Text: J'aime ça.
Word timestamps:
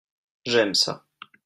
J'aime 0.43 0.73
ça. 0.73 1.05